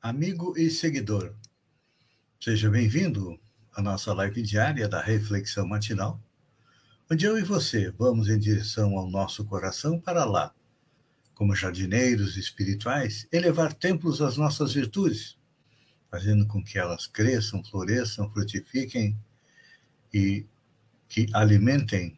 amigo 0.00 0.56
e 0.56 0.70
seguidor. 0.70 1.34
Seja 2.40 2.70
bem-vindo 2.70 3.38
à 3.74 3.82
nossa 3.82 4.14
live 4.14 4.42
diária 4.42 4.88
da 4.88 5.02
Reflexão 5.02 5.66
Matinal, 5.66 6.22
onde 7.10 7.26
eu 7.26 7.36
e 7.36 7.42
você 7.42 7.90
vamos 7.90 8.28
em 8.28 8.38
direção 8.38 8.96
ao 8.96 9.10
nosso 9.10 9.44
coração 9.44 10.00
para 10.00 10.24
lá, 10.24 10.54
como 11.34 11.54
jardineiros 11.54 12.36
espirituais, 12.36 13.26
elevar 13.32 13.72
templos 13.72 14.22
às 14.22 14.36
nossas 14.36 14.72
virtudes, 14.72 15.36
fazendo 16.08 16.46
com 16.46 16.62
que 16.62 16.78
elas 16.78 17.08
cresçam, 17.08 17.64
floresçam, 17.64 18.30
frutifiquem 18.30 19.18
e 20.14 20.46
que 21.08 21.26
alimentem 21.32 22.16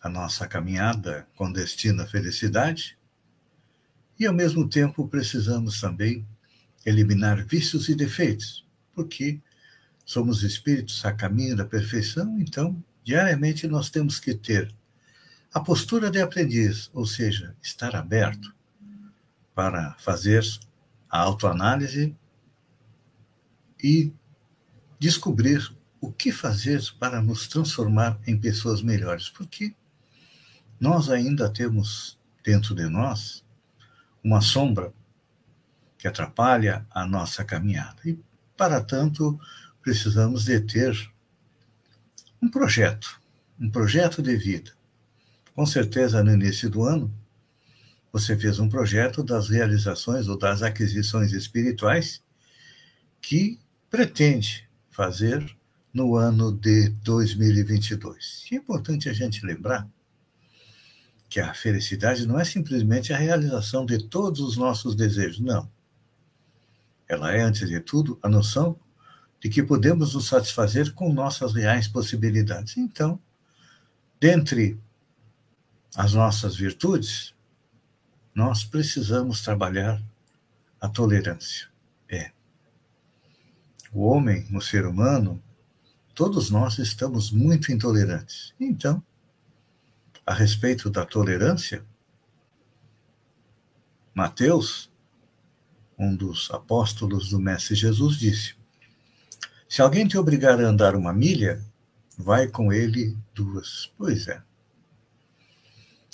a 0.00 0.08
nossa 0.08 0.48
caminhada 0.48 1.28
com 1.36 1.52
destino 1.52 2.02
à 2.02 2.06
felicidade 2.06 2.98
e, 4.18 4.26
ao 4.26 4.32
mesmo 4.32 4.66
tempo, 4.68 5.06
precisamos 5.06 5.80
também 5.80 6.26
eliminar 6.84 7.44
vícios 7.46 7.88
e 7.88 7.94
defeitos, 7.94 8.66
porque 8.94 9.40
somos 10.04 10.42
espíritos 10.42 11.04
a 11.04 11.12
caminho 11.12 11.56
da 11.56 11.64
perfeição, 11.64 12.38
então, 12.38 12.82
diariamente 13.02 13.66
nós 13.66 13.90
temos 13.90 14.20
que 14.20 14.34
ter 14.34 14.74
a 15.52 15.60
postura 15.60 16.10
de 16.10 16.20
aprendiz, 16.20 16.90
ou 16.92 17.06
seja, 17.06 17.56
estar 17.62 17.94
aberto 17.94 18.54
para 19.54 19.94
fazer 19.98 20.44
a 21.08 21.20
autoanálise 21.20 22.14
e 23.82 24.12
descobrir 24.98 25.74
o 26.00 26.12
que 26.12 26.32
fazer 26.32 26.82
para 26.98 27.22
nos 27.22 27.46
transformar 27.46 28.18
em 28.26 28.38
pessoas 28.38 28.82
melhores, 28.82 29.28
porque 29.28 29.74
nós 30.78 31.08
ainda 31.08 31.48
temos 31.48 32.18
dentro 32.42 32.74
de 32.74 32.86
nós 32.88 33.44
uma 34.22 34.40
sombra 34.40 34.92
que 36.04 36.08
atrapalha 36.08 36.86
a 36.90 37.06
nossa 37.06 37.42
caminhada. 37.42 37.96
E, 38.04 38.18
para 38.58 38.78
tanto, 38.82 39.40
precisamos 39.80 40.44
de 40.44 40.60
ter 40.60 40.94
um 42.42 42.50
projeto, 42.50 43.18
um 43.58 43.70
projeto 43.70 44.20
de 44.20 44.36
vida. 44.36 44.70
Com 45.54 45.64
certeza, 45.64 46.22
no 46.22 46.34
início 46.34 46.68
do 46.68 46.82
ano, 46.82 47.10
você 48.12 48.36
fez 48.36 48.58
um 48.58 48.68
projeto 48.68 49.22
das 49.22 49.48
realizações 49.48 50.28
ou 50.28 50.36
das 50.36 50.60
aquisições 50.60 51.32
espirituais 51.32 52.22
que 53.22 53.58
pretende 53.88 54.68
fazer 54.90 55.56
no 55.90 56.16
ano 56.16 56.52
de 56.52 56.90
2022. 57.02 58.44
E 58.52 58.56
é 58.56 58.58
importante 58.58 59.08
a 59.08 59.14
gente 59.14 59.46
lembrar 59.46 59.88
que 61.30 61.40
a 61.40 61.54
felicidade 61.54 62.26
não 62.26 62.38
é 62.38 62.44
simplesmente 62.44 63.10
a 63.14 63.16
realização 63.16 63.86
de 63.86 64.06
todos 64.06 64.40
os 64.40 64.58
nossos 64.58 64.94
desejos, 64.94 65.40
não. 65.40 65.72
Ela 67.08 67.32
é, 67.32 67.42
antes 67.42 67.68
de 67.68 67.80
tudo, 67.80 68.18
a 68.22 68.28
noção 68.28 68.78
de 69.40 69.48
que 69.48 69.62
podemos 69.62 70.14
nos 70.14 70.26
satisfazer 70.26 70.94
com 70.94 71.12
nossas 71.12 71.52
reais 71.52 71.86
possibilidades. 71.86 72.76
Então, 72.76 73.20
dentre 74.18 74.80
as 75.94 76.14
nossas 76.14 76.56
virtudes, 76.56 77.34
nós 78.34 78.64
precisamos 78.64 79.42
trabalhar 79.42 80.02
a 80.80 80.88
tolerância. 80.88 81.68
É. 82.08 82.32
O 83.92 84.06
homem, 84.06 84.48
o 84.54 84.60
ser 84.60 84.86
humano, 84.86 85.42
todos 86.14 86.50
nós 86.50 86.78
estamos 86.78 87.30
muito 87.30 87.70
intolerantes. 87.70 88.54
Então, 88.58 89.02
a 90.26 90.32
respeito 90.32 90.88
da 90.88 91.04
tolerância, 91.04 91.84
Mateus, 94.14 94.90
um 95.98 96.14
dos 96.14 96.50
apóstolos 96.50 97.30
do 97.30 97.40
Mestre 97.40 97.74
Jesus, 97.74 98.16
disse: 98.16 98.54
Se 99.68 99.82
alguém 99.82 100.06
te 100.06 100.18
obrigar 100.18 100.60
a 100.60 100.68
andar 100.68 100.94
uma 100.96 101.12
milha, 101.12 101.64
vai 102.18 102.48
com 102.48 102.72
ele 102.72 103.16
duas. 103.34 103.92
Pois 103.96 104.28
é. 104.28 104.42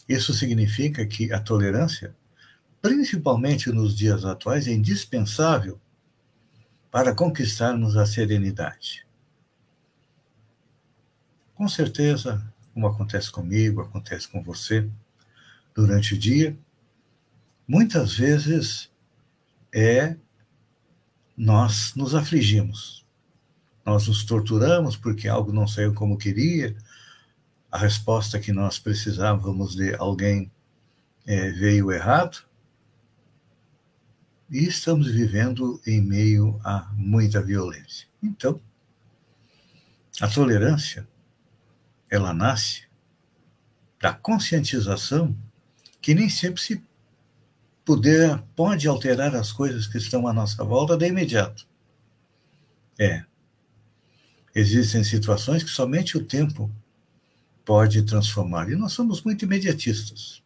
Isso 0.09 0.35
significa 0.35 1.07
que 1.07 1.33
a 1.33 1.41
tolerância, 1.41 2.17
principalmente 2.83 3.71
nos 3.71 3.97
dias 3.97 4.25
atuais, 4.25 4.67
é 4.67 4.73
indispensável 4.73 5.81
para 6.91 7.15
conquistarmos 7.15 7.97
a 7.97 8.05
serenidade. 8.05 9.07
Com 11.55 11.69
certeza, 11.69 12.43
como 12.75 12.87
acontece 12.87 13.31
comigo, 13.31 13.83
acontece 13.83 14.27
com 14.27 14.43
você, 14.43 14.91
durante 15.75 16.15
o 16.15 16.19
dia, 16.19 16.59
muitas 17.69 18.15
vezes 18.15 18.90
é 19.75 20.17
nós 21.37 21.95
nos 21.95 22.15
afligimos. 22.15 23.07
Nós 23.85 24.07
nos 24.07 24.25
torturamos 24.25 24.97
porque 24.97 25.27
algo 25.27 25.53
não 25.53 25.67
saiu 25.67 25.95
como 25.95 26.19
queria, 26.19 26.77
a 27.71 27.79
resposta 27.79 28.39
que 28.39 28.53
nós 28.53 28.79
precisávamos 28.79 29.75
de 29.75 29.95
alguém 29.95 30.51
é, 31.27 31.51
veio 31.51 31.93
errado, 31.93 32.45
e 34.51 34.65
estamos 34.67 35.09
vivendo 35.09 35.81
em 35.87 36.01
meio 36.01 36.61
a 36.65 36.91
muita 36.95 37.41
violência. 37.41 38.09
Então, 38.21 38.61
a 40.21 40.27
tolerância 40.27 41.09
ela 42.11 42.35
nasce 42.35 42.89
da 44.01 44.13
conscientização 44.13 45.37
que 46.01 46.15
nem 46.15 46.29
sempre 46.29 46.61
se 46.61 46.85
puder, 47.91 48.41
pode 48.55 48.87
alterar 48.87 49.35
as 49.35 49.51
coisas 49.51 49.89
que 49.89 49.99
estão 49.99 50.29
à 50.29 50.33
nossa 50.33 50.63
volta 50.63 50.97
de 50.97 51.09
imediato. 51.09 51.67
É. 52.97 53.25
Existem 54.55 55.03
situações 55.03 55.65
que 55.65 55.71
somente 55.71 56.17
o 56.17 56.25
tempo 56.25 56.71
pode 57.65 58.03
transformar. 58.05 58.71
E 58.71 58.77
nós 58.77 58.93
somos 58.93 59.23
muito 59.23 59.45
imediatistas. 59.45 60.41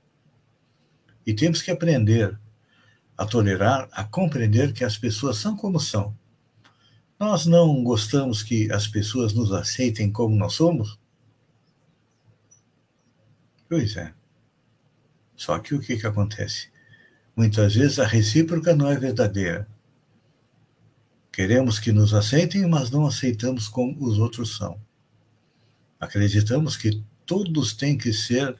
E 1.26 1.34
temos 1.34 1.60
que 1.60 1.70
aprender 1.70 2.40
a 3.14 3.26
tolerar, 3.26 3.90
a 3.92 4.04
compreender 4.04 4.72
que 4.72 4.82
as 4.82 4.96
pessoas 4.96 5.36
são 5.36 5.54
como 5.54 5.78
são. 5.78 6.16
Nós 7.20 7.44
não 7.44 7.84
gostamos 7.84 8.42
que 8.42 8.72
as 8.72 8.88
pessoas 8.88 9.34
nos 9.34 9.52
aceitem 9.52 10.10
como 10.10 10.34
nós 10.34 10.54
somos, 10.54 10.98
Pois 13.68 13.96
é. 13.96 14.14
Só 15.34 15.58
que 15.58 15.74
o 15.74 15.80
que, 15.80 15.96
que 15.96 16.06
acontece? 16.06 16.73
Muitas 17.36 17.74
vezes 17.74 17.98
a 17.98 18.06
recíproca 18.06 18.74
não 18.74 18.88
é 18.88 18.96
verdadeira. 18.96 19.66
Queremos 21.32 21.80
que 21.80 21.90
nos 21.90 22.14
aceitem, 22.14 22.66
mas 22.66 22.90
não 22.90 23.06
aceitamos 23.06 23.66
como 23.66 24.04
os 24.04 24.18
outros 24.18 24.56
são. 24.56 24.80
Acreditamos 25.98 26.76
que 26.76 27.02
todos 27.26 27.72
têm 27.72 27.98
que 27.98 28.12
ser 28.12 28.56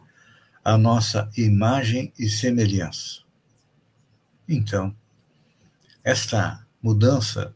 a 0.65 0.77
nossa 0.77 1.31
imagem 1.37 2.13
e 2.19 2.29
semelhança. 2.29 3.23
Então, 4.49 4.95
esta 6.03 6.67
mudança 6.83 7.55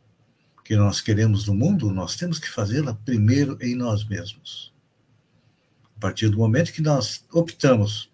que 0.65 0.77
nós 0.77 1.01
queremos 1.01 1.47
no 1.47 1.55
mundo, 1.55 1.91
nós 1.91 2.15
temos 2.15 2.39
que 2.39 2.49
fazê-la 2.49 2.95
primeiro 2.95 3.59
em 3.61 3.75
nós 3.75 4.05
mesmos. 4.05 4.73
A 5.97 6.01
partir 6.01 6.29
do 6.29 6.39
momento 6.39 6.73
que 6.73 6.83
nós 6.83 7.25
optamos, 7.33 8.11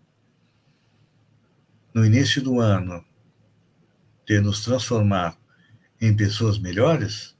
no 1.95 2.05
início 2.05 2.43
do 2.43 2.61
ano, 2.61 3.05
de 4.27 4.41
nos 4.41 4.65
transformar 4.65 5.39
em 6.01 6.15
pessoas 6.15 6.59
melhores, 6.59 7.37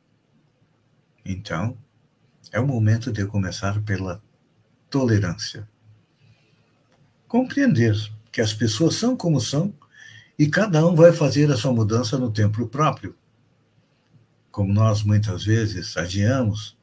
então 1.25 1.77
é 2.53 2.61
o 2.61 2.67
momento 2.67 3.11
de 3.11 3.27
começar 3.27 3.83
pela 3.83 4.23
tolerância. 4.89 5.69
Compreender 7.27 7.97
que 8.31 8.41
as 8.41 8.55
pessoas 8.55 8.95
são 8.95 9.17
como 9.17 9.41
são 9.41 9.75
e 10.39 10.47
cada 10.47 10.87
um 10.87 10.95
vai 10.95 11.13
fazer 11.13 11.51
a 11.51 11.57
sua 11.57 11.73
mudança 11.73 12.17
no 12.17 12.31
tempo 12.31 12.67
próprio. 12.69 13.17
Como 14.53 14.73
nós 14.73 15.03
muitas 15.03 15.45
vezes 15.45 15.97
adiamos 15.97 16.79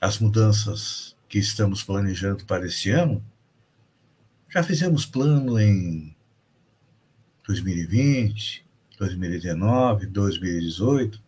as 0.00 0.18
mudanças 0.18 1.16
que 1.28 1.38
estamos 1.38 1.84
planejando 1.84 2.44
para 2.44 2.66
este 2.66 2.90
ano, 2.90 3.24
já 4.52 4.62
fizemos 4.62 5.06
plano 5.06 5.58
em 5.60 6.16
2020, 7.46 8.64
2019, 8.98 10.06
2018, 10.06 11.22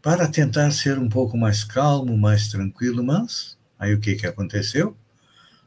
para 0.00 0.28
tentar 0.28 0.70
ser 0.70 0.98
um 0.98 1.08
pouco 1.08 1.36
mais 1.36 1.64
calmo, 1.64 2.16
mais 2.16 2.48
tranquilo, 2.48 3.02
mas 3.02 3.58
aí 3.78 3.92
o 3.92 4.00
que, 4.00 4.14
que 4.14 4.26
aconteceu? 4.26 4.96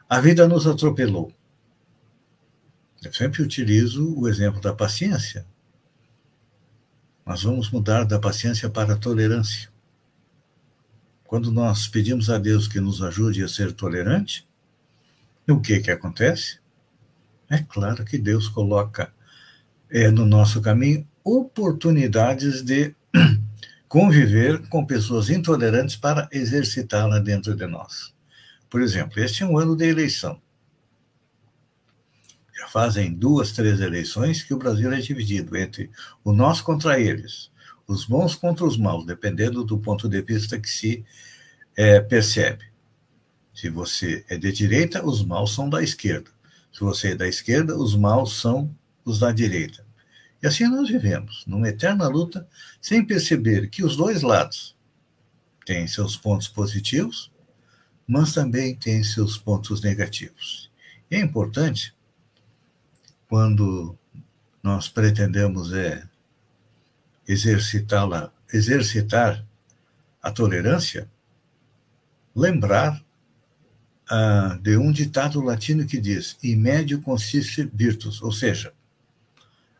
A 0.08 0.20
vida 0.22 0.48
nos 0.48 0.66
atropelou. 0.66 1.34
Eu 3.04 3.14
sempre 3.14 3.42
utilizo 3.42 4.14
o 4.18 4.28
exemplo 4.28 4.60
da 4.60 4.74
paciência. 4.74 5.46
Nós 7.26 7.44
vamos 7.44 7.70
mudar 7.70 8.06
da 8.06 8.18
paciência 8.18 8.70
para 8.70 8.94
a 8.94 8.98
tolerância. 8.98 9.70
Quando 11.26 11.52
nós 11.52 11.88
pedimos 11.88 12.30
a 12.30 12.38
Deus 12.38 12.68
que 12.68 12.80
nos 12.80 13.04
ajude 13.04 13.44
a 13.44 13.48
ser 13.48 13.72
tolerante, 13.72 14.48
o 15.48 15.62
que 15.62 15.80
que 15.80 15.92
acontece? 15.92 16.60
É 17.50 17.57
claro 17.57 18.06
que 18.06 18.18
Deus 18.18 18.48
coloca 18.48 19.12
é, 19.90 20.12
no 20.12 20.25
nosso 20.25 20.62
caminho 20.62 21.07
oportunidades 21.24 22.62
de 22.62 22.96
conviver 23.88 24.68
com 24.69 24.86
pessoas 24.86 25.30
intolerantes 25.30 25.96
para 25.96 26.30
exercitá-la 26.31 27.19
dentro 27.19 27.56
de 27.56 27.66
nós. 27.66 28.13
Por 28.69 28.81
exemplo, 28.81 29.19
este 29.19 29.42
é 29.42 29.46
um 29.48 29.57
ano 29.57 29.75
de 29.75 29.88
eleição. 29.88 30.40
Já 32.56 32.68
fazem 32.68 33.13
duas, 33.13 33.52
três 33.52 33.80
eleições 33.80 34.44
que 34.44 34.54
o 34.54 34.57
Brasil 34.57 34.92
é 34.92 35.00
dividido 35.00 35.57
entre 35.57 35.90
o 36.24 36.31
nós 36.31 36.62
contra 36.62 37.00
eles, 37.00 37.50
os 37.88 38.06
bons 38.06 38.36
contra 38.36 38.66
os 38.66 38.78
maus, 38.78 39.06
dependendo 39.06 39.63
do 39.63 39.80
ponto 39.80 40.07
de 40.07 40.22
vista 40.22 40.60
que 40.60 40.69
se 40.69 41.04
é, 41.75 42.00
percebe. 42.00 42.66
Se 43.54 43.69
você 43.69 44.24
é 44.30 44.38
de 44.38 44.52
direita, 44.52 45.04
os 45.04 45.25
maus 45.25 45.56
são 45.56 45.69
da 45.69 45.81
esquerda. 45.81 46.30
Se 46.80 46.84
você 46.86 47.10
é 47.10 47.16
da 47.16 47.28
esquerda, 47.28 47.78
os 47.78 47.94
maus 47.94 48.40
são 48.40 48.74
os 49.04 49.20
da 49.20 49.34
direita. 49.34 49.86
E 50.42 50.48
assim 50.48 50.66
nós 50.66 50.88
vivemos, 50.88 51.44
numa 51.46 51.68
eterna 51.68 52.08
luta, 52.08 52.48
sem 52.80 53.06
perceber 53.06 53.70
que 53.70 53.84
os 53.84 53.98
dois 53.98 54.22
lados 54.22 54.78
têm 55.66 55.86
seus 55.90 56.16
pontos 56.16 56.48
positivos, 56.48 57.30
mas 58.08 58.34
também 58.34 58.78
têm 58.78 59.04
seus 59.04 59.38
pontos 59.38 59.81
negativos. 59.81 60.72
E 61.12 61.18
é 61.18 61.20
importante, 61.20 61.94
quando 63.28 63.98
nós 64.64 64.88
pretendemos 64.88 65.74
é, 65.74 66.08
exercitá-la, 67.28 68.31
exercitar 68.54 69.46
a 70.22 70.31
tolerância, 70.31 71.12
lembrar 72.34 73.04
de 74.62 74.76
um 74.78 74.92
ditado 74.92 75.42
latino 75.42 75.86
que 75.86 76.00
diz: 76.00 76.38
"In 76.44 76.56
medio 76.56 77.02
consiste 77.02 77.70
virtus", 77.74 78.22
ou 78.22 78.32
seja, 78.32 78.74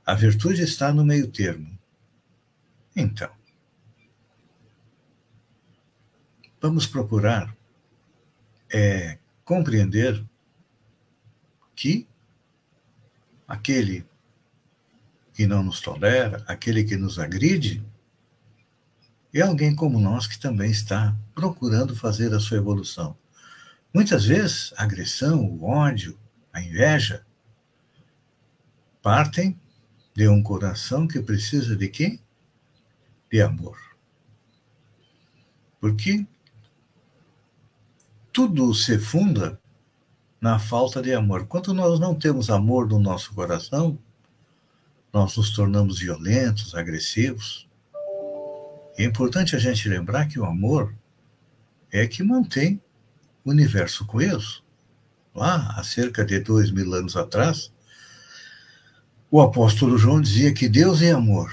a 0.06 0.14
virtude 0.14 0.62
está 0.62 0.94
no 0.94 1.04
meio 1.04 1.28
termo. 1.32 1.78
Então, 2.96 3.30
vamos 6.62 6.86
procurar 6.86 7.56
é, 8.72 9.18
compreender 9.44 10.24
que 11.76 12.08
aquele 13.48 14.06
que 15.34 15.48
não 15.48 15.64
nos 15.64 15.80
tolera, 15.80 16.44
aquele 16.48 16.84
que 16.84 16.98
nos 16.98 17.18
agride, 17.18 17.84
é 19.34 19.42
alguém 19.42 19.76
como 19.76 20.00
nós 20.00 20.28
que 20.28 20.38
também 20.38 20.70
está 20.70 21.16
procurando 21.34 21.96
fazer 21.96 22.34
a 22.34 22.40
sua 22.40 22.58
evolução. 22.58 23.16
Muitas 23.94 24.26
vezes, 24.26 24.74
a 24.78 24.84
agressão, 24.84 25.44
o 25.44 25.64
ódio, 25.64 26.18
a 26.54 26.62
inveja 26.62 27.26
partem 29.02 29.60
de 30.14 30.28
um 30.28 30.44
coração 30.44 31.08
que 31.08 31.22
precisa 31.22 31.76
de 31.76 31.88
quê? 31.88 32.20
De 33.32 33.42
amor. 33.42 33.78
Porque 35.80 36.26
tudo 38.32 38.74
se 38.74 39.00
funda 39.00 39.60
na 40.40 40.60
falta 40.60 41.02
de 41.02 41.14
amor. 41.14 41.48
Quando 41.48 41.74
nós 41.74 42.00
não 42.00 42.14
temos 42.14 42.50
amor 42.50 42.88
no 42.88 43.00
nosso 43.00 43.34
coração, 43.34 43.98
nós 45.12 45.36
nos 45.36 45.52
tornamos 45.52 46.00
violentos, 46.00 46.76
agressivos. 46.76 47.68
É 48.98 49.04
importante 49.04 49.56
a 49.56 49.60
gente 49.60 49.90
lembrar 49.90 50.28
que 50.28 50.40
o 50.40 50.46
amor 50.46 50.94
é 51.92 52.06
que 52.08 52.22
mantém 52.22 52.82
universo 53.50 54.06
coeso. 54.06 54.64
Lá, 55.34 55.76
há 55.78 55.84
cerca 55.84 56.26
de 56.26 56.40
dois 56.40 56.72
mil 56.72 56.94
anos 56.94 57.16
atrás, 57.16 57.74
o 59.32 59.42
apóstolo 59.42 59.98
João 59.98 60.22
dizia 60.22 60.54
que 60.54 60.68
Deus 60.68 61.02
é 61.02 61.12
amor. 61.12 61.52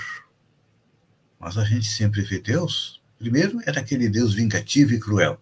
Mas 1.38 1.58
a 1.58 1.64
gente 1.64 1.87
sempre 1.87 2.22
vê 2.22 2.38
Deus. 2.38 3.02
Primeiro, 3.19 3.60
era 3.66 3.81
aquele 3.81 4.08
Deus 4.08 4.34
vingativo 4.34 4.93
e 4.93 5.00
cruel, 5.00 5.40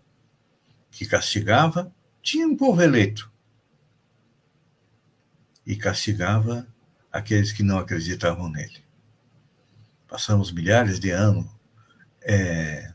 que 0.90 1.06
castigava, 1.06 1.92
tinha 2.22 2.46
um 2.46 2.56
povo 2.56 2.80
eleito, 2.80 3.30
e 5.66 5.76
castigava 5.76 6.66
aqueles 7.10 7.52
que 7.52 7.62
não 7.62 7.78
acreditavam 7.78 8.48
nele. 8.48 8.84
Passamos 10.08 10.52
milhares 10.52 11.00
de 11.00 11.10
anos 11.10 11.46
é, 12.22 12.93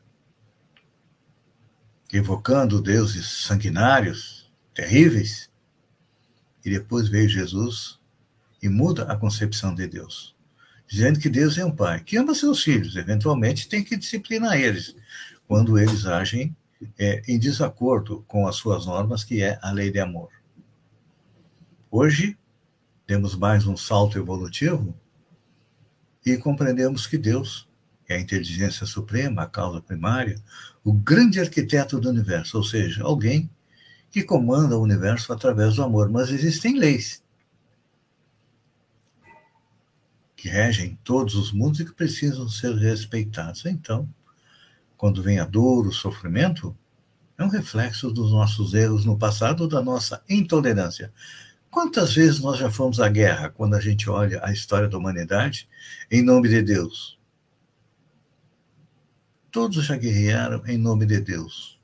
evocando 2.11 2.81
deuses 2.81 3.43
sanguinários, 3.43 4.51
terríveis, 4.73 5.49
e 6.65 6.69
depois 6.69 7.07
veio 7.07 7.29
Jesus 7.29 7.99
e 8.61 8.67
muda 8.67 9.03
a 9.03 9.15
concepção 9.15 9.73
de 9.73 9.87
Deus, 9.87 10.35
dizendo 10.87 11.19
que 11.19 11.29
Deus 11.29 11.57
é 11.57 11.63
um 11.63 11.75
pai 11.75 12.01
que 12.03 12.17
ama 12.17 12.33
seus 12.33 12.63
filhos, 12.63 12.95
eventualmente 12.95 13.69
tem 13.69 13.83
que 13.83 13.95
disciplinar 13.95 14.59
eles 14.59 14.95
quando 15.47 15.77
eles 15.77 16.05
agem 16.05 16.55
é, 16.97 17.21
em 17.27 17.37
desacordo 17.37 18.23
com 18.27 18.47
as 18.47 18.55
suas 18.55 18.85
normas, 18.85 19.23
que 19.23 19.41
é 19.41 19.59
a 19.61 19.71
lei 19.71 19.91
de 19.91 19.99
amor. 19.99 20.29
Hoje, 21.91 22.37
temos 23.05 23.35
mais 23.35 23.65
um 23.65 23.75
salto 23.75 24.17
evolutivo 24.17 24.95
e 26.25 26.37
compreendemos 26.37 27.07
que 27.07 27.17
Deus 27.17 27.68
é 28.09 28.15
a 28.15 28.19
inteligência 28.19 28.87
suprema, 28.87 29.43
a 29.43 29.47
causa 29.47 29.79
primária, 29.79 30.41
o 30.83 30.91
grande 30.91 31.39
arquiteto 31.39 31.99
do 31.99 32.09
universo, 32.09 32.57
ou 32.57 32.63
seja, 32.63 33.03
alguém 33.03 33.49
que 34.09 34.23
comanda 34.23 34.75
o 34.75 34.81
universo 34.81 35.31
através 35.31 35.75
do 35.75 35.83
amor. 35.83 36.09
Mas 36.09 36.29
existem 36.29 36.77
leis 36.77 37.23
que 40.35 40.49
regem 40.49 40.97
todos 41.03 41.35
os 41.35 41.51
mundos 41.51 41.81
e 41.81 41.85
que 41.85 41.93
precisam 41.93 42.49
ser 42.49 42.73
respeitadas. 42.73 43.65
Então, 43.65 44.09
quando 44.97 45.21
vem 45.21 45.37
a 45.37 45.45
dor, 45.45 45.85
o 45.85 45.91
sofrimento, 45.91 46.75
é 47.37 47.43
um 47.43 47.49
reflexo 47.49 48.09
dos 48.09 48.31
nossos 48.31 48.73
erros 48.73 49.05
no 49.05 49.17
passado, 49.17 49.67
da 49.67 49.81
nossa 49.81 50.23
intolerância. 50.27 51.13
Quantas 51.69 52.15
vezes 52.15 52.39
nós 52.39 52.57
já 52.57 52.71
fomos 52.71 52.99
à 52.99 53.07
guerra 53.09 53.49
quando 53.49 53.75
a 53.75 53.81
gente 53.81 54.09
olha 54.09 54.39
a 54.43 54.51
história 54.51 54.87
da 54.87 54.97
humanidade 54.97 55.69
em 56.09 56.23
nome 56.23 56.49
de 56.49 56.61
Deus? 56.63 57.18
Todos 59.51 59.85
já 59.85 59.95
guerrearam 59.95 60.65
em 60.67 60.77
nome 60.77 61.05
de 61.05 61.19
Deus. 61.19 61.79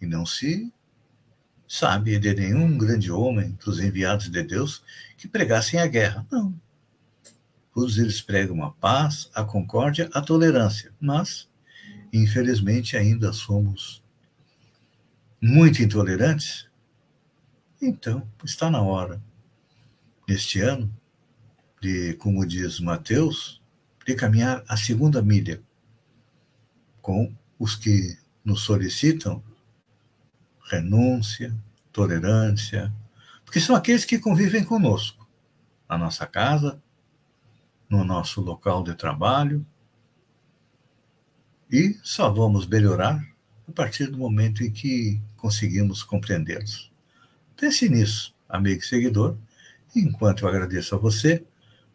E 0.00 0.06
não 0.06 0.26
se 0.26 0.70
sabe 1.66 2.18
de 2.18 2.34
nenhum 2.34 2.76
grande 2.76 3.10
homem 3.10 3.58
dos 3.64 3.80
enviados 3.80 4.30
de 4.30 4.42
Deus 4.42 4.82
que 5.16 5.26
pregassem 5.26 5.80
a 5.80 5.86
guerra. 5.86 6.26
Não. 6.30 6.54
Todos 7.74 7.98
eles 7.98 8.20
pregam 8.20 8.62
a 8.62 8.70
paz, 8.70 9.30
a 9.34 9.42
concórdia, 9.42 10.10
a 10.12 10.20
tolerância. 10.20 10.92
Mas, 11.00 11.48
infelizmente, 12.12 12.96
ainda 12.96 13.32
somos 13.32 14.02
muito 15.40 15.82
intolerantes. 15.82 16.68
Então, 17.80 18.26
está 18.44 18.70
na 18.70 18.80
hora, 18.80 19.20
neste 20.28 20.60
ano, 20.60 20.94
de, 21.80 22.14
como 22.14 22.46
diz 22.46 22.80
Mateus, 22.80 23.62
de 24.06 24.14
caminhar 24.14 24.64
a 24.66 24.76
segunda 24.76 25.20
milha 25.20 25.62
com 27.06 27.32
os 27.56 27.76
que 27.76 28.18
nos 28.44 28.62
solicitam 28.62 29.40
renúncia, 30.68 31.56
tolerância, 31.92 32.92
porque 33.44 33.60
são 33.60 33.76
aqueles 33.76 34.04
que 34.04 34.18
convivem 34.18 34.64
conosco, 34.64 35.24
na 35.88 35.96
nossa 35.96 36.26
casa, 36.26 36.82
no 37.88 38.02
nosso 38.02 38.40
local 38.40 38.82
de 38.82 38.92
trabalho, 38.96 39.64
e 41.70 41.96
só 42.02 42.28
vamos 42.28 42.66
melhorar 42.66 43.24
a 43.68 43.70
partir 43.70 44.08
do 44.08 44.18
momento 44.18 44.64
em 44.64 44.72
que 44.72 45.22
conseguimos 45.36 46.02
compreendê-los. 46.02 46.90
Pense 47.56 47.88
nisso, 47.88 48.34
amigo 48.48 48.80
e 48.80 48.84
seguidor, 48.84 49.38
enquanto 49.94 50.42
eu 50.42 50.48
agradeço 50.48 50.96
a 50.96 50.98
você 50.98 51.46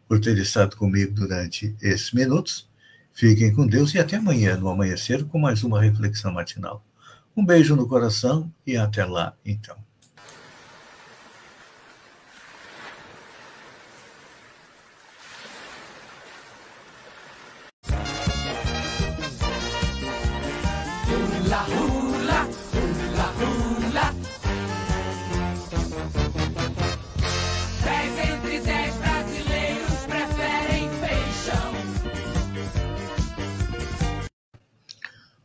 por 0.08 0.18
ter 0.20 0.38
estado 0.38 0.74
comigo 0.74 1.12
durante 1.12 1.76
esses 1.82 2.12
minutos 2.12 2.71
Fiquem 3.12 3.54
com 3.54 3.66
Deus 3.66 3.94
e 3.94 3.98
até 3.98 4.16
amanhã, 4.16 4.56
no 4.56 4.68
amanhecer, 4.68 5.24
com 5.24 5.38
mais 5.38 5.62
uma 5.62 5.80
reflexão 5.80 6.32
matinal. 6.32 6.84
Um 7.36 7.44
beijo 7.44 7.76
no 7.76 7.86
coração 7.86 8.52
e 8.66 8.76
até 8.76 9.04
lá, 9.04 9.34
então. 9.44 9.76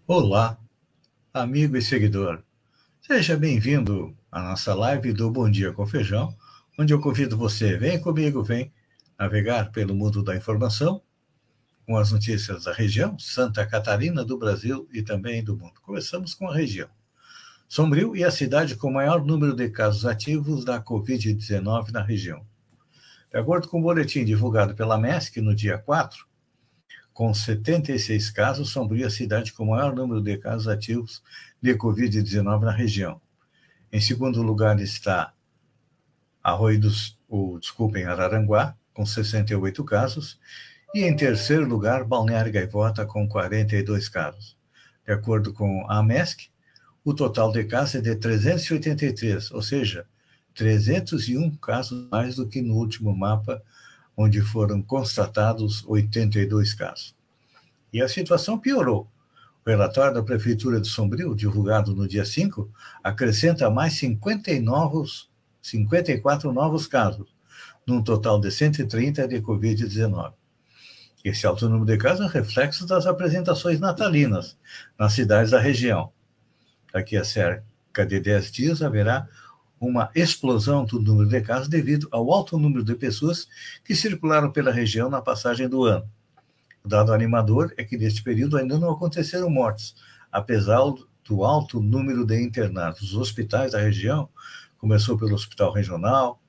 Olá, 0.10 0.58
amigo 1.34 1.76
e 1.76 1.82
seguidor. 1.82 2.42
Seja 3.02 3.36
bem-vindo 3.36 4.16
à 4.32 4.42
nossa 4.42 4.74
live 4.74 5.12
do 5.12 5.30
Bom 5.30 5.52
Dia 5.52 5.74
com 5.74 5.86
Feijão, 5.86 6.34
onde 6.80 6.94
eu 6.94 7.02
convido 7.02 7.36
você, 7.36 7.76
vem 7.76 8.00
comigo, 8.00 8.42
vem 8.42 8.72
navegar 9.20 9.70
pelo 9.70 9.94
mundo 9.94 10.24
da 10.24 10.34
informação 10.34 11.02
com 11.86 11.98
as 11.98 12.14
notícias 12.14 12.64
da 12.64 12.72
região, 12.72 13.20
Santa 13.20 13.66
Catarina, 13.66 14.24
do 14.24 14.38
Brasil 14.38 14.88
e 14.94 15.02
também 15.02 15.44
do 15.44 15.58
mundo. 15.58 15.74
Começamos 15.82 16.34
com 16.34 16.48
a 16.48 16.56
região. 16.56 16.88
Sombrio 17.68 18.16
e 18.16 18.24
a 18.24 18.32
cidade 18.32 18.78
com 18.78 18.90
maior 18.90 19.26
número 19.26 19.54
de 19.54 19.70
casos 19.70 20.06
ativos 20.06 20.64
da 20.64 20.82
Covid-19 20.82 21.92
na 21.92 22.02
região. 22.02 22.46
De 23.30 23.38
acordo 23.38 23.68
com 23.68 23.80
o 23.80 23.84
boletim 23.84 24.24
divulgado 24.24 24.74
pela 24.74 24.98
MESC 24.98 25.42
no 25.42 25.54
dia 25.54 25.78
4, 25.78 26.26
com 27.18 27.34
76 27.34 28.30
casos, 28.30 28.70
Sombrio 28.70 29.04
é 29.04 29.08
a 29.08 29.10
cidade 29.10 29.52
com 29.52 29.66
maior 29.66 29.96
número 29.96 30.22
de 30.22 30.38
casos 30.38 30.68
ativos 30.68 31.24
de 31.60 31.74
Covid-19 31.74 32.62
na 32.62 32.72
região. 32.72 33.20
Em 33.92 34.00
segundo 34.00 34.44
lugar 34.44 34.80
está 34.80 35.34
Arroio 36.44 36.80
dos, 36.80 37.18
ou, 37.28 37.60
desculpem, 37.60 38.06
Araranguá, 38.06 38.78
com 38.94 39.04
68 39.04 39.84
casos, 39.84 40.40
e 40.94 41.06
em 41.06 41.16
terceiro 41.16 41.68
lugar, 41.68 42.04
Balneário 42.04 42.54
Gaivota, 42.54 43.04
com 43.04 43.28
42 43.28 44.08
casos. 44.10 44.56
De 45.04 45.12
acordo 45.12 45.52
com 45.52 45.90
a 45.90 46.04
MESC, 46.04 46.52
o 47.04 47.16
total 47.16 47.52
de 47.52 47.64
casos 47.64 47.96
é 47.96 48.02
de 48.02 48.16
383, 48.16 49.50
ou 49.50 49.64
seja, 49.64 50.06
301 50.54 51.50
casos 51.58 52.08
mais 52.12 52.36
do 52.36 52.48
que 52.48 52.62
no 52.62 52.76
último 52.76 53.18
mapa, 53.18 53.60
onde 54.18 54.42
foram 54.42 54.82
constatados 54.82 55.86
82 55.86 56.74
casos. 56.74 57.16
E 57.94 58.02
a 58.02 58.10
situação 58.10 58.58
piorou. 58.58 59.08
O 59.64 59.70
relatório 59.70 60.16
da 60.16 60.24
Prefeitura 60.24 60.82
de 60.82 60.88
Sombrio, 60.88 61.36
divulgado 61.36 61.94
no 61.94 62.08
dia 62.08 62.26
5, 62.26 62.70
acrescenta 63.04 63.70
mais 63.70 63.94
50 63.94 64.60
novos, 64.62 65.30
54 65.62 66.52
novos 66.52 66.88
casos, 66.88 67.28
num 67.86 68.02
total 68.02 68.40
de 68.40 68.50
130 68.50 69.28
de 69.28 69.42
Covid-19. 69.42 70.34
Esse 71.24 71.46
alto 71.46 71.68
número 71.68 71.86
de 71.86 71.98
casos 71.98 72.26
é 72.26 72.40
reflexo 72.40 72.88
das 72.88 73.06
apresentações 73.06 73.80
natalinas 73.80 74.58
nas 74.98 75.14
cidades 75.14 75.52
da 75.52 75.60
região. 75.60 76.12
Daqui 76.94 77.18
a 77.18 77.24
cerca 77.24 78.06
de 78.06 78.20
10 78.20 78.52
dias 78.52 78.82
haverá 78.82 79.28
uma 79.79 80.10
explosão 80.15 80.86
do 80.86 81.01
número 81.01 81.29
de 81.29 81.41
casos 81.41 81.67
devido 81.67 82.07
ao 82.12 82.31
alto 82.31 82.57
número 82.57 82.84
de 82.84 82.96
pessoas 82.96 83.48
que 83.84 83.96
circularam 83.96 84.51
pela 84.51 84.72
região 84.72 85.10
na 85.10 85.22
passagem 85.22 85.67
do 85.69 85.84
ano. 85.84 86.10
O 86.84 86.88
dado 86.88 87.13
animador 87.13 87.74
é 87.77 87.84
que 87.84 87.98
neste 87.98 88.24
período 88.24 88.57
ainda 88.57 88.79
não 88.79 88.91
aconteceram 88.91 89.50
mortes, 89.50 89.96
apesar 90.31 90.81
do 91.25 91.43
alto 91.43 91.81
número 91.81 92.25
de 92.25 92.41
internados. 92.41 93.01
Os 93.01 93.15
hospitais 93.15 93.74
da 93.74 93.79
região, 93.79 94.29
começou 94.77 95.17
pelo 95.17 95.34
Hospital 95.34 95.74
Regional, 95.74 96.41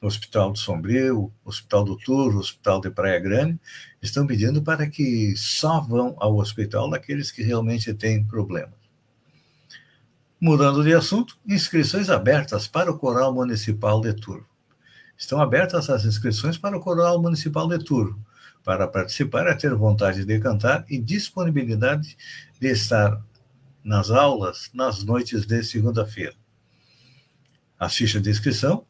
Hospital 0.00 0.52
do 0.52 0.58
Sombrio, 0.58 1.32
Hospital 1.44 1.84
do 1.84 1.96
Turo, 1.96 2.38
Hospital 2.38 2.80
de 2.80 2.90
Praia 2.90 3.18
Grande, 3.18 3.58
estão 4.02 4.26
pedindo 4.26 4.62
para 4.62 4.88
que 4.88 5.34
só 5.36 5.80
vão 5.80 6.14
ao 6.18 6.36
hospital 6.36 6.92
aqueles 6.94 7.30
que 7.30 7.42
realmente 7.42 7.92
têm 7.94 8.24
problemas. 8.24 8.85
Mudando 10.38 10.84
de 10.84 10.92
assunto, 10.92 11.38
inscrições 11.48 12.10
abertas 12.10 12.68
para 12.68 12.90
o 12.90 12.98
Coral 12.98 13.32
Municipal 13.32 14.02
de 14.02 14.12
Turo. 14.12 14.46
Estão 15.16 15.40
abertas 15.40 15.88
as 15.88 16.04
inscrições 16.04 16.58
para 16.58 16.76
o 16.76 16.80
Coral 16.80 17.20
Municipal 17.22 17.66
de 17.66 17.78
Turo. 17.78 18.20
Para 18.62 18.86
participar 18.86 19.46
é 19.46 19.54
ter 19.54 19.74
vontade 19.74 20.26
de 20.26 20.38
cantar 20.38 20.84
e 20.90 20.98
disponibilidade 20.98 22.18
de 22.60 22.68
estar 22.68 23.18
nas 23.82 24.10
aulas 24.10 24.68
nas 24.74 25.02
noites 25.02 25.46
de 25.46 25.62
segunda-feira. 25.62 26.34
As 27.78 27.94
fichas 27.94 28.20
de 28.20 28.28
inscrição 28.28 28.84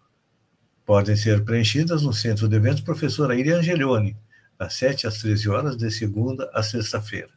podem 0.84 1.14
ser 1.14 1.44
preenchidas 1.44 2.02
no 2.02 2.12
Centro 2.12 2.48
de 2.48 2.56
Eventos 2.56 2.80
Professora 2.80 3.36
Iri 3.36 3.52
Angelione, 3.52 4.16
das 4.58 4.74
7 4.74 5.06
às 5.06 5.18
13 5.18 5.48
horas, 5.48 5.76
de 5.76 5.92
segunda 5.92 6.50
a 6.52 6.60
sexta-feira. 6.60 7.35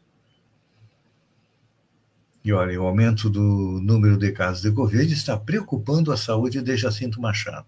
E 2.43 2.53
olha, 2.53 2.81
o 2.81 2.85
aumento 2.85 3.29
do 3.29 3.81
número 3.81 4.17
de 4.17 4.31
casos 4.31 4.61
de 4.61 4.71
Covid 4.71 5.11
está 5.11 5.37
preocupando 5.37 6.11
a 6.11 6.17
saúde 6.17 6.61
de 6.61 6.77
Jacinto 6.77 7.21
Machado. 7.21 7.67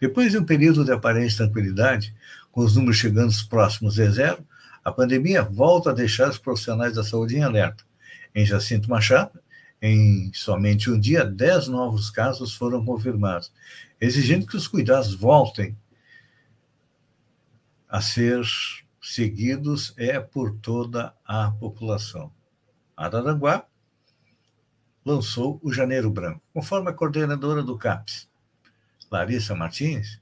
Depois 0.00 0.32
de 0.32 0.38
um 0.38 0.44
período 0.44 0.84
de 0.84 0.90
aparente 0.90 1.36
tranquilidade, 1.36 2.14
com 2.50 2.62
os 2.62 2.74
números 2.74 2.96
chegando 2.96 3.32
próximos 3.48 3.94
de 3.94 4.10
zero, 4.10 4.44
a 4.84 4.90
pandemia 4.90 5.42
volta 5.42 5.90
a 5.90 5.94
deixar 5.94 6.28
os 6.28 6.38
profissionais 6.38 6.96
da 6.96 7.04
saúde 7.04 7.36
em 7.36 7.42
alerta. 7.44 7.84
Em 8.34 8.44
Jacinto 8.44 8.90
Machado, 8.90 9.38
em 9.80 10.32
somente 10.34 10.90
um 10.90 10.98
dia, 10.98 11.24
10 11.24 11.68
novos 11.68 12.10
casos 12.10 12.54
foram 12.54 12.84
confirmados, 12.84 13.52
exigindo 14.00 14.46
que 14.46 14.56
os 14.56 14.66
cuidados 14.66 15.14
voltem 15.14 15.76
a 17.88 18.00
ser 18.00 18.42
seguidos 19.00 19.92
é 19.96 20.18
por 20.18 20.56
toda 20.58 21.14
a 21.24 21.50
população. 21.50 22.32
Araranguá 22.96 23.66
lançou 25.04 25.60
o 25.62 25.72
Janeiro 25.72 26.10
Branco, 26.10 26.40
conforme 26.52 26.90
a 26.90 26.92
coordenadora 26.92 27.62
do 27.62 27.76
CAPS, 27.76 28.28
Larissa 29.10 29.54
Martins. 29.54 30.20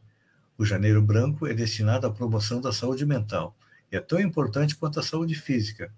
O 0.56 0.64
Janeiro 0.64 1.00
Branco 1.00 1.46
é 1.46 1.54
destinado 1.54 2.06
à 2.06 2.10
promoção 2.10 2.60
da 2.60 2.72
saúde 2.72 3.06
mental 3.06 3.56
e 3.90 3.96
é 3.96 4.00
tão 4.00 4.20
importante 4.20 4.76
quanto 4.76 5.00
a 5.00 5.02
saúde 5.02 5.34
física. 5.34 5.92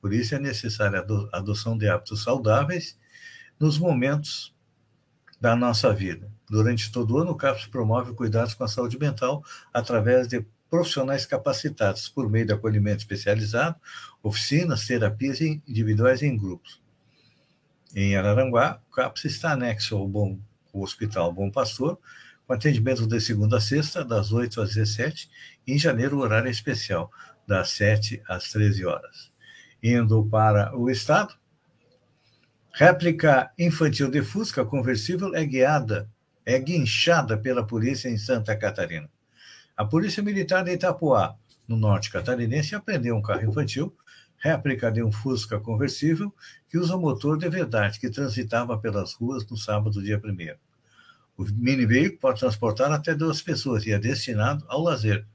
Por 0.00 0.12
isso 0.12 0.34
é 0.34 0.38
necessária 0.38 1.04
a 1.32 1.36
adoção 1.36 1.76
de 1.76 1.88
hábitos 1.88 2.22
saudáveis 2.22 2.98
nos 3.58 3.78
momentos 3.78 4.54
da 5.40 5.54
nossa 5.54 5.92
vida. 5.92 6.30
Durante 6.48 6.90
todo 6.90 7.14
o 7.14 7.18
ano, 7.18 7.32
o 7.32 7.36
CAPS 7.36 7.66
promove 7.66 8.12
cuidados 8.14 8.54
com 8.54 8.64
a 8.64 8.68
saúde 8.68 8.98
mental 8.98 9.44
através 9.72 10.26
de 10.26 10.44
profissionais 10.68 11.26
capacitados 11.26 12.08
por 12.08 12.30
meio 12.30 12.46
de 12.46 12.52
acolhimento 12.52 12.98
especializado, 12.98 13.76
oficinas, 14.22 14.86
terapias 14.86 15.40
individuais 15.40 16.22
e 16.22 16.26
em 16.26 16.36
grupos. 16.36 16.80
Em 17.94 18.16
Araranguá, 18.16 18.80
o 18.88 18.94
CAPS 18.94 19.24
está 19.24 19.52
anexo 19.52 19.96
ao 19.96 20.06
Bom 20.06 20.38
ao 20.72 20.82
Hospital 20.82 21.32
Bom 21.32 21.50
Pastor, 21.50 21.98
com 22.46 22.52
atendimento 22.52 23.06
de 23.06 23.20
segunda 23.20 23.56
a 23.56 23.60
sexta, 23.60 24.04
das 24.04 24.32
8 24.32 24.60
às 24.60 24.74
17, 24.74 25.28
e 25.66 25.74
em 25.74 25.78
janeiro, 25.78 26.18
horário 26.18 26.48
especial, 26.48 27.10
das 27.46 27.70
7 27.70 28.22
às 28.28 28.50
13 28.50 28.86
horas. 28.86 29.32
Indo 29.82 30.24
para 30.26 30.76
o 30.76 30.88
Estado, 30.88 31.34
réplica 32.72 33.50
infantil 33.58 34.08
de 34.08 34.22
Fusca 34.22 34.64
conversível 34.64 35.34
é 35.34 35.44
guiada 35.44 36.08
é 36.44 36.58
guinchada 36.58 37.38
pela 37.38 37.66
polícia 37.66 38.08
em 38.08 38.16
Santa 38.16 38.56
Catarina. 38.56 39.08
A 39.76 39.84
Polícia 39.84 40.22
Militar 40.22 40.64
de 40.64 40.72
Itapuá, 40.72 41.36
no 41.66 41.76
norte 41.76 42.10
catarinense, 42.10 42.74
apreendeu 42.74 43.16
um 43.16 43.22
carro 43.22 43.48
infantil, 43.48 43.94
réplica 44.40 44.90
de 44.90 45.02
um 45.02 45.12
Fusca 45.12 45.60
conversível, 45.60 46.34
que 46.68 46.78
usa 46.78 46.96
motor 46.96 47.38
de 47.38 47.48
verdade, 47.48 48.00
que 48.00 48.10
transitava 48.10 48.76
pelas 48.78 49.12
ruas 49.12 49.46
no 49.46 49.56
sábado, 49.56 50.02
dia 50.02 50.18
1 50.18 50.56
O 51.36 51.44
mini 51.52 51.84
veículo 51.84 52.18
pode 52.18 52.40
transportar 52.40 52.90
até 52.90 53.14
duas 53.14 53.42
pessoas 53.42 53.84
e 53.86 53.92
é 53.92 53.98
destinado 53.98 54.64
ao 54.66 54.82
lazer. 54.82 55.26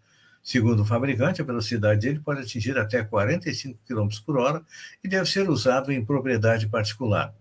Segundo 0.43 0.81
o 0.81 0.85
fabricante, 0.85 1.41
a 1.41 1.45
velocidade 1.45 2.01
dele 2.01 2.19
pode 2.19 2.41
atingir 2.41 2.77
até 2.77 3.03
45 3.03 3.79
km 3.87 4.07
por 4.25 4.37
hora 4.37 4.63
e 5.03 5.07
deve 5.07 5.29
ser 5.29 5.49
usado 5.49 5.91
em 5.91 6.03
propriedade 6.03 6.67
particular. 6.67 7.33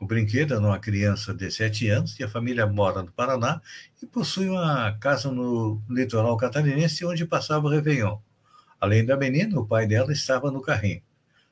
O 0.00 0.06
brinquedo 0.06 0.54
é 0.54 0.58
uma 0.58 0.80
criança 0.80 1.32
de 1.32 1.48
7 1.48 1.88
anos 1.88 2.18
e 2.18 2.24
a 2.24 2.28
família 2.28 2.66
mora 2.66 3.02
no 3.02 3.12
Paraná 3.12 3.60
e 4.02 4.06
possui 4.06 4.48
uma 4.48 4.92
casa 4.98 5.30
no 5.30 5.80
litoral 5.88 6.36
catarinense 6.36 7.04
onde 7.04 7.24
passava 7.24 7.66
o 7.66 7.70
Réveillon. 7.70 8.18
Além 8.82 9.06
da 9.06 9.16
menina, 9.16 9.60
o 9.60 9.64
pai 9.64 9.86
dela 9.86 10.12
estava 10.12 10.50
no 10.50 10.60
carrinho. 10.60 11.00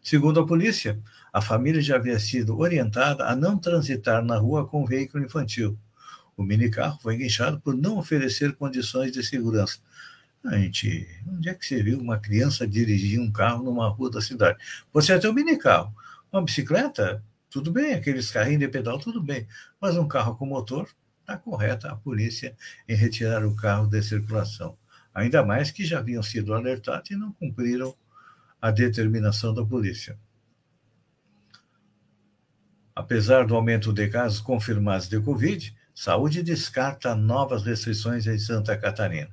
Segundo 0.03 0.41
a 0.41 0.47
polícia, 0.47 1.01
a 1.33 1.41
família 1.41 1.81
já 1.81 1.95
havia 1.95 2.19
sido 2.19 2.59
orientada 2.59 3.25
a 3.25 3.37
não 3.37 3.57
transitar 3.57 4.25
na 4.25 4.37
rua 4.37 4.67
com 4.67 4.85
veículo 4.85 5.25
infantil. 5.25 5.79
O 6.37 6.43
minicarro 6.43 6.99
foi 7.01 7.17
guinchado 7.17 7.61
por 7.61 7.77
não 7.77 7.99
oferecer 7.99 8.57
condições 8.57 9.13
de 9.13 9.23
segurança. 9.23 9.79
Gente, 10.45 11.07
onde 11.29 11.49
é 11.49 11.55
que 11.55 11.65
você 11.65 11.81
viu 11.81 12.01
uma 12.01 12.19
criança 12.19 12.67
dirigir 12.67 13.21
um 13.21 13.31
carro 13.31 13.63
numa 13.63 13.89
rua 13.89 14.11
da 14.11 14.21
cidade? 14.21 14.59
Você 14.93 15.17
tem 15.17 15.31
um 15.31 15.33
minicarro. 15.33 15.95
Uma 16.33 16.43
bicicleta? 16.43 17.23
Tudo 17.49 17.71
bem, 17.71 17.95
aqueles 17.95 18.29
carrinhos 18.33 18.59
de 18.59 18.67
pedal, 18.67 18.99
tudo 18.99 19.23
bem. 19.23 19.47
Mas 19.81 19.97
um 19.97 20.09
carro 20.09 20.35
com 20.35 20.47
motor, 20.47 20.89
está 21.21 21.37
correta 21.37 21.93
a 21.93 21.95
polícia 21.95 22.57
em 22.89 22.97
retirar 22.97 23.47
o 23.47 23.55
carro 23.55 23.87
de 23.87 24.03
circulação. 24.03 24.77
Ainda 25.21 25.45
mais 25.45 25.71
que 25.71 25.85
já 25.85 25.99
haviam 25.99 26.23
sido 26.23 26.55
alertados 26.55 27.11
e 27.11 27.15
não 27.15 27.31
cumpriram 27.33 27.95
a 28.59 28.71
determinação 28.71 29.53
da 29.53 29.63
polícia. 29.63 30.19
Apesar 32.95 33.47
do 33.47 33.55
aumento 33.55 33.93
de 33.93 34.09
casos 34.09 34.41
confirmados 34.41 35.11
de 35.11 35.21
Covid, 35.21 35.77
saúde 35.95 36.43
descarta 36.43 37.15
novas 37.15 37.63
restrições 37.63 38.27
em 38.27 38.39
Santa 38.39 38.77
Catarina. 38.79 39.31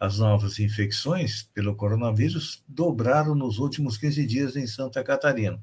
As 0.00 0.18
novas 0.18 0.58
infecções 0.58 1.42
pelo 1.52 1.76
coronavírus 1.76 2.64
dobraram 2.66 3.34
nos 3.34 3.58
últimos 3.58 3.98
15 3.98 4.26
dias 4.26 4.56
em 4.56 4.66
Santa 4.66 5.04
Catarina. 5.04 5.62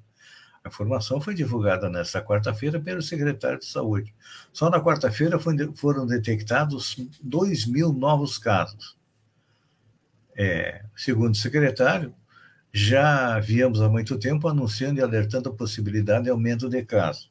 A 0.65 0.67
informação 0.67 1.22
foi 1.22 1.36
divulgada 1.36 1.88
nesta 1.91 2.24
quarta-feira 2.24 2.79
pelo 2.79 3.00
secretário 3.00 3.60
de 3.60 3.65
Saúde. 3.65 4.12
Só 4.51 4.67
na 4.67 4.81
quarta-feira 4.81 5.38
foram 5.75 6.07
detectados 6.07 6.98
2 7.22 7.67
mil 7.67 7.93
novos 7.93 8.39
casos. 8.39 8.98
É, 10.36 10.84
segundo 10.98 11.36
o 11.36 11.38
secretário, 11.38 12.12
já 12.74 13.36
havíamos 13.36 13.79
há 13.79 13.88
muito 13.88 14.17
tempo 14.17 14.48
anunciando 14.48 15.00
e 15.00 15.03
alertando 15.03 15.50
a 15.50 15.53
possibilidade 15.53 16.24
de 16.24 16.31
aumento 16.31 16.67
de 16.67 16.84
casos. 16.84 17.29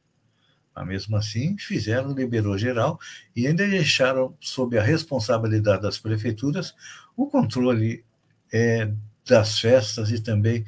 Mas 0.73 0.87
mesmo 0.87 1.17
assim, 1.17 1.59
fizeram, 1.59 2.13
liberou 2.13 2.57
geral 2.57 3.01
e 3.35 3.49
ainda 3.49 3.67
deixaram 3.67 4.33
sob 4.41 4.79
a 4.79 4.83
responsabilidade 4.83 5.83
das 5.83 5.99
prefeituras 5.99 6.73
o 7.17 7.27
controle 7.27 8.05
é, 8.53 8.93
das 9.29 9.59
festas 9.59 10.13
e 10.13 10.21
também 10.21 10.65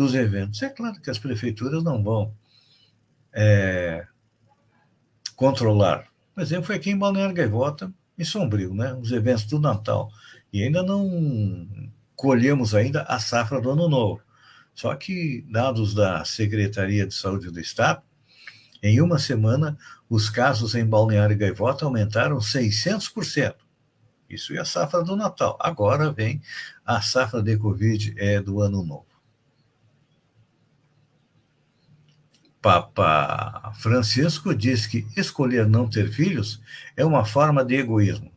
dos 0.00 0.14
eventos. 0.14 0.62
É 0.62 0.70
claro 0.70 0.98
que 0.98 1.10
as 1.10 1.18
prefeituras 1.18 1.84
não 1.84 2.02
vão 2.02 2.32
é, 3.34 4.06
controlar. 5.36 6.06
Por 6.34 6.42
exemplo, 6.42 6.64
foi 6.64 6.76
aqui 6.76 6.90
em 6.90 6.98
Balneário 6.98 7.34
Gaivota, 7.34 7.92
em 8.18 8.24
Sombrio, 8.24 8.72
né? 8.72 8.94
os 8.94 9.12
eventos 9.12 9.44
do 9.44 9.60
Natal. 9.60 10.10
E 10.50 10.62
ainda 10.62 10.82
não 10.82 11.90
colhemos 12.16 12.74
ainda 12.74 13.02
a 13.02 13.20
safra 13.20 13.60
do 13.60 13.70
Ano 13.70 13.88
Novo. 13.88 14.22
Só 14.74 14.94
que, 14.94 15.44
dados 15.50 15.94
da 15.94 16.24
Secretaria 16.24 17.06
de 17.06 17.14
Saúde 17.14 17.50
do 17.50 17.60
Estado, 17.60 18.02
em 18.82 19.02
uma 19.02 19.18
semana, 19.18 19.76
os 20.08 20.30
casos 20.30 20.74
em 20.74 20.86
Balneário 20.86 21.36
Gaivota 21.36 21.84
aumentaram 21.84 22.38
600%. 22.38 23.54
Isso 24.30 24.54
é 24.54 24.58
a 24.58 24.64
safra 24.64 25.02
do 25.02 25.14
Natal. 25.14 25.58
Agora 25.60 26.10
vem 26.10 26.40
a 26.86 27.02
safra 27.02 27.42
de 27.42 27.58
Covid 27.58 28.14
é, 28.16 28.40
do 28.40 28.62
Ano 28.62 28.82
Novo. 28.82 29.09
Papa 32.62 33.72
Francisco 33.76 34.54
diz 34.54 34.86
que 34.86 35.06
escolher 35.16 35.66
não 35.66 35.88
ter 35.88 36.12
filhos 36.12 36.60
é 36.94 37.02
uma 37.02 37.24
forma 37.24 37.64
de 37.64 37.76
egoísmo. 37.76 38.30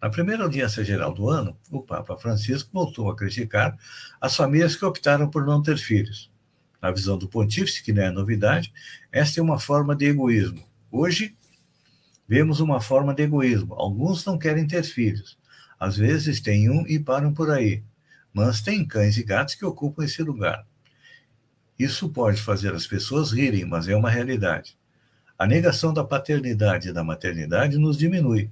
Na 0.00 0.08
primeira 0.08 0.44
audiência 0.44 0.84
geral 0.84 1.12
do 1.12 1.28
ano, 1.28 1.58
o 1.68 1.82
Papa 1.82 2.16
Francisco 2.16 2.70
voltou 2.72 3.10
a 3.10 3.16
criticar 3.16 3.76
as 4.20 4.36
famílias 4.36 4.76
que 4.76 4.84
optaram 4.84 5.28
por 5.28 5.44
não 5.44 5.60
ter 5.60 5.78
filhos. 5.78 6.30
Na 6.80 6.92
visão 6.92 7.18
do 7.18 7.28
pontífice, 7.28 7.82
que 7.82 7.92
não 7.92 8.04
é 8.04 8.10
novidade, 8.12 8.72
esta 9.10 9.40
é 9.40 9.42
uma 9.42 9.58
forma 9.58 9.96
de 9.96 10.06
egoísmo. 10.06 10.64
Hoje, 10.88 11.36
vemos 12.28 12.60
uma 12.60 12.80
forma 12.80 13.12
de 13.12 13.24
egoísmo. 13.24 13.74
Alguns 13.74 14.24
não 14.24 14.38
querem 14.38 14.64
ter 14.64 14.84
filhos. 14.84 15.36
Às 15.78 15.96
vezes 15.96 16.40
têm 16.40 16.70
um 16.70 16.86
e 16.86 17.00
param 17.00 17.34
por 17.34 17.50
aí. 17.50 17.82
Mas 18.32 18.60
tem 18.60 18.86
cães 18.86 19.16
e 19.16 19.24
gatos 19.24 19.56
que 19.56 19.64
ocupam 19.64 20.04
esse 20.04 20.22
lugar. 20.22 20.64
Isso 21.80 22.10
pode 22.10 22.42
fazer 22.42 22.74
as 22.74 22.86
pessoas 22.86 23.32
rirem, 23.32 23.64
mas 23.64 23.88
é 23.88 23.96
uma 23.96 24.10
realidade. 24.10 24.76
A 25.38 25.46
negação 25.46 25.94
da 25.94 26.04
paternidade 26.04 26.90
e 26.90 26.92
da 26.92 27.02
maternidade 27.02 27.78
nos 27.78 27.96
diminui 27.96 28.50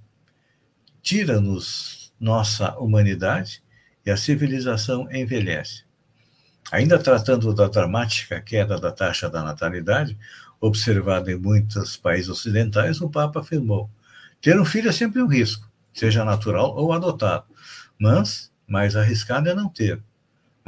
tira-nos 1.03 2.11
nossa 2.19 2.75
humanidade 2.79 3.62
e 4.05 4.11
a 4.11 4.17
civilização 4.17 5.07
envelhece. 5.12 5.85
Ainda 6.73 6.99
tratando 6.99 7.53
da 7.53 7.69
dramática 7.69 8.41
queda 8.41 8.81
da 8.81 8.91
taxa 8.91 9.29
da 9.29 9.43
natalidade, 9.43 10.19
observada 10.59 11.31
em 11.31 11.37
muitos 11.37 11.99
países 11.99 12.31
ocidentais, 12.31 12.99
o 13.03 13.11
Papa 13.11 13.41
afirmou: 13.41 13.91
ter 14.41 14.59
um 14.59 14.64
filho 14.64 14.88
é 14.88 14.93
sempre 14.93 15.23
um 15.23 15.27
risco, 15.27 15.71
seja 15.93 16.25
natural 16.25 16.75
ou 16.75 16.95
adotado, 16.95 17.45
mas 17.99 18.51
mais 18.67 18.97
arriscado 18.97 19.51
é 19.51 19.55
não 19.55 19.69
ter. 19.69 20.03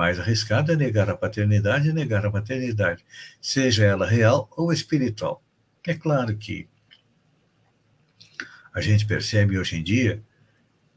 Mais 0.00 0.18
arriscado 0.18 0.72
é 0.72 0.76
negar 0.76 1.10
a 1.10 1.14
paternidade 1.14 1.90
e 1.90 1.92
negar 1.92 2.24
a 2.24 2.30
maternidade, 2.30 3.04
seja 3.38 3.84
ela 3.84 4.06
real 4.06 4.48
ou 4.56 4.72
espiritual. 4.72 5.42
É 5.86 5.92
claro 5.92 6.34
que 6.38 6.66
a 8.72 8.80
gente 8.80 9.04
percebe 9.04 9.58
hoje 9.58 9.76
em 9.76 9.82
dia 9.82 10.24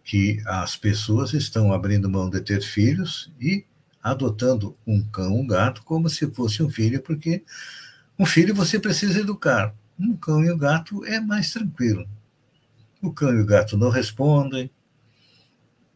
que 0.05 0.41
as 0.45 0.77
pessoas 0.77 1.33
estão 1.33 1.73
abrindo 1.73 2.09
mão 2.09 2.29
de 2.29 2.39
ter 2.39 2.61
filhos 2.61 3.29
e 3.41 3.65
adotando 4.01 4.77
um 4.87 5.03
cão, 5.03 5.37
um 5.37 5.47
gato, 5.47 5.83
como 5.83 6.09
se 6.09 6.25
fosse 6.31 6.63
um 6.63 6.69
filho, 6.69 7.01
porque 7.01 7.43
um 8.17 8.25
filho 8.25 8.55
você 8.55 8.79
precisa 8.79 9.19
educar. 9.19 9.75
Um 9.99 10.15
cão 10.15 10.45
e 10.45 10.49
um 10.49 10.57
gato 10.57 11.03
é 11.03 11.19
mais 11.19 11.51
tranquilo. 11.51 12.07
O 13.01 13.11
cão 13.11 13.33
e 13.33 13.41
o 13.41 13.45
gato 13.45 13.77
não 13.77 13.89
respondem, 13.89 14.71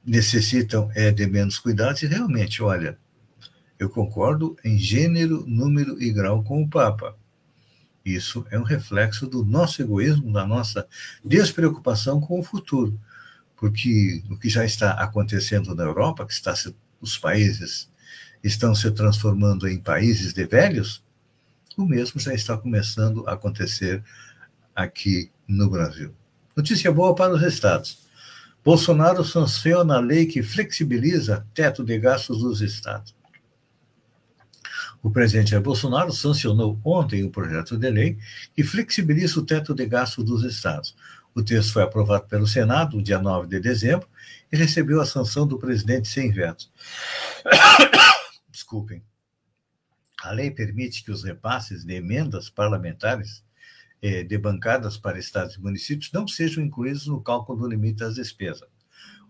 necessitam 0.08 0.90
é, 0.96 1.12
de 1.12 1.28
menos 1.28 1.60
cuidados, 1.60 2.02
e 2.02 2.08
realmente, 2.08 2.64
olha, 2.64 2.98
eu 3.78 3.90
concordo 3.90 4.56
em 4.64 4.78
gênero, 4.80 5.46
número 5.46 6.02
e 6.02 6.12
grau 6.12 6.42
com 6.44 6.64
o 6.64 6.70
Papa. 6.70 7.16
Isso 8.04 8.46
é 8.50 8.58
um 8.58 8.64
reflexo 8.64 9.28
do 9.28 9.44
nosso 9.44 9.82
egoísmo, 9.82 10.32
da 10.32 10.48
nossa 10.48 10.88
despreocupação 11.24 12.22
com 12.22 12.40
o 12.40 12.44
futuro 12.44 12.98
porque 13.58 14.24
o 14.30 14.38
que 14.38 14.48
já 14.48 14.64
está 14.64 14.92
acontecendo 14.92 15.76
na 15.76 15.84
Europa, 15.84 16.26
que 16.26 16.32
está 16.32 16.56
se, 16.56 16.74
os 17.02 17.18
países 17.18 17.92
estão 18.44 18.74
se 18.74 18.90
transformando 18.92 19.68
em 19.68 19.80
países 19.80 20.32
de 20.32 20.46
velhos, 20.46 21.04
o 21.76 21.84
mesmo 21.84 22.20
já 22.20 22.34
está 22.34 22.56
começando 22.56 23.28
a 23.28 23.34
acontecer 23.34 24.04
aqui 24.76 25.32
no 25.48 25.70
Brasil. 25.70 26.14
Notícia 26.56 26.92
boa 26.92 27.16
para 27.16 27.34
os 27.34 27.42
estados. 27.42 28.07
Bolsonaro 28.68 29.24
sanciona 29.24 29.96
a 29.96 30.02
lei 30.02 30.26
que 30.26 30.44
flexibiliza 30.44 31.48
teto 31.54 31.86
de 31.86 31.98
gastos 31.98 32.40
dos 32.40 32.60
estados. 32.60 33.16
O 35.02 35.10
presidente 35.10 35.52
Jair 35.52 35.64
Bolsonaro 35.64 36.12
sancionou 36.12 36.78
ontem 36.84 37.24
o 37.24 37.28
um 37.28 37.32
projeto 37.32 37.78
de 37.78 37.90
lei 37.90 38.18
que 38.54 38.66
flexibiliza 38.66 39.40
o 39.40 39.46
teto 39.46 39.74
de 39.74 39.86
gastos 39.86 40.26
dos 40.26 40.44
estados. 40.44 40.98
O 41.34 41.42
texto 41.42 41.72
foi 41.72 41.84
aprovado 41.84 42.28
pelo 42.28 42.46
Senado 42.46 42.98
no 42.98 43.02
dia 43.02 43.20
9 43.20 43.48
de 43.48 43.58
dezembro 43.62 44.06
e 44.52 44.58
recebeu 44.58 45.00
a 45.00 45.06
sanção 45.06 45.48
do 45.48 45.58
presidente 45.58 46.10
sem 46.10 46.30
vetos. 46.30 46.70
Desculpem. 48.52 49.02
A 50.22 50.32
lei 50.32 50.52
permite 50.52 51.06
que 51.06 51.12
os 51.12 51.24
repasses 51.24 51.86
de 51.86 51.94
emendas 51.94 52.50
parlamentares 52.50 53.47
eh, 54.02 54.24
de 54.24 54.38
bancadas 54.38 54.98
para 54.98 55.20
estados 55.20 55.56
e 55.56 55.62
municípios 55.62 56.12
não 56.12 56.28
sejam 56.28 56.64
incluídos 56.64 57.08
no 57.08 57.22
cálculo 57.22 57.60
do 57.60 57.68
limite 57.68 58.00
das 58.00 58.16
despesas. 58.16 58.68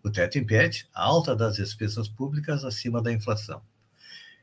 O 0.03 0.10
teto 0.10 0.38
impede 0.38 0.88
a 0.93 1.03
alta 1.03 1.36
das 1.36 1.56
despesas 1.56 2.08
públicas 2.08 2.63
acima 2.63 3.01
da 3.01 3.12
inflação. 3.12 3.62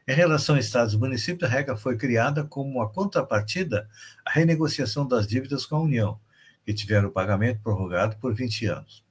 Em 0.06 0.14
relação 0.14 0.56
a 0.56 0.60
estados 0.60 0.92
e 0.92 0.98
municípios, 0.98 1.50
a 1.50 1.52
regra 1.52 1.76
foi 1.76 1.96
criada 1.96 2.44
como 2.44 2.70
uma 2.78 2.88
contrapartida 2.88 3.88
à 4.24 4.30
renegociação 4.30 5.08
das 5.08 5.26
dívidas 5.26 5.64
com 5.64 5.76
a 5.76 5.80
União, 5.80 6.20
que 6.64 6.74
tiveram 6.74 7.08
o 7.08 7.12
pagamento 7.12 7.60
prorrogado 7.62 8.16
por 8.16 8.34
20 8.34 8.66
anos. 8.66 9.04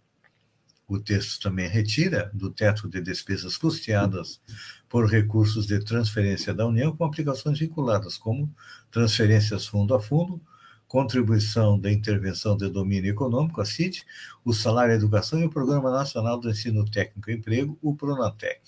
O 0.87 0.99
texto 0.99 1.41
também 1.41 1.67
retira 1.67 2.29
do 2.33 2.51
teto 2.51 2.87
de 2.87 3.01
despesas 3.01 3.57
custeadas 3.57 4.39
por 4.87 5.09
recursos 5.09 5.65
de 5.65 5.79
transferência 5.79 6.53
da 6.53 6.67
União 6.67 6.95
com 6.95 7.03
aplicações 7.05 7.57
vinculadas, 7.57 8.17
como 8.17 8.53
transferências 8.91 9.65
fundo 9.65 9.95
a 9.95 9.99
fundo, 9.99 10.39
contribuição 10.93 11.79
da 11.79 11.91
intervenção 11.91 12.55
de 12.55 12.69
domínio 12.69 13.09
econômico, 13.09 13.59
a 13.59 13.65
CID, 13.65 14.05
o 14.45 14.53
salário 14.53 14.93
educação 14.93 15.39
e 15.39 15.45
o 15.45 15.49
Programa 15.49 15.89
Nacional 15.89 16.39
do 16.39 16.51
Ensino 16.51 16.85
Técnico 16.85 17.31
e 17.31 17.33
Emprego, 17.33 17.75
o 17.81 17.95
Pronatec. 17.95 18.61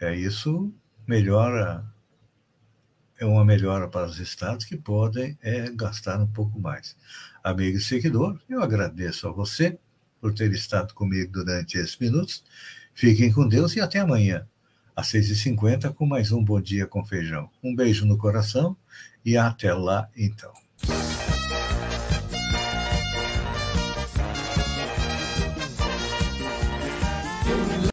É 0.00 0.16
isso 0.16 0.74
melhora 1.06 1.88
é 3.20 3.24
uma 3.24 3.44
melhora 3.44 3.86
para 3.86 4.06
os 4.08 4.18
estados 4.18 4.64
que 4.64 4.76
podem 4.76 5.38
é, 5.40 5.70
gastar 5.70 6.20
um 6.20 6.26
pouco 6.26 6.58
mais. 6.58 6.96
Amigo 7.44 7.78
e 7.78 7.80
seguidor, 7.80 8.36
eu 8.48 8.60
agradeço 8.60 9.28
a 9.28 9.30
você 9.30 9.78
por 10.20 10.34
ter 10.34 10.52
estado 10.52 10.92
comigo 10.92 11.30
durante 11.30 11.78
esses 11.78 11.96
minutos. 11.98 12.42
Fiquem 12.92 13.32
com 13.32 13.46
Deus 13.46 13.76
e 13.76 13.80
até 13.80 14.00
amanhã, 14.00 14.44
às 14.98 15.12
6h50, 15.12 15.94
com 15.94 16.04
mais 16.04 16.32
um 16.32 16.42
Bom 16.42 16.60
Dia 16.60 16.84
com 16.84 17.04
Feijão. 17.04 17.48
Um 17.62 17.72
beijo 17.72 18.04
no 18.04 18.18
coração 18.18 18.76
e 19.24 19.36
até 19.36 19.72
lá, 19.72 20.08
então. 20.16 20.52